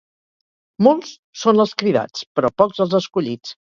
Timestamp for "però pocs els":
2.41-2.97